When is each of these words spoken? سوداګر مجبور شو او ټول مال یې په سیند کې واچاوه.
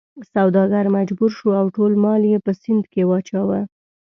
سوداګر 0.33 0.85
مجبور 0.97 1.31
شو 1.37 1.49
او 1.59 1.65
ټول 1.75 1.91
مال 2.03 2.21
یې 2.31 2.37
په 2.45 2.51
سیند 2.61 2.83
کې 2.91 3.01
واچاوه. 3.09 3.61